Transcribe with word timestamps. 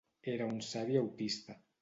Era 0.35 0.47
un 0.53 0.63
savi 0.69 0.97
autista. 1.03 1.61